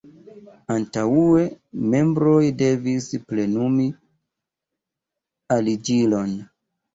[0.75, 1.43] Antaŭe
[1.91, 3.87] membroj devis plenumi
[5.59, 6.35] aliĝilon.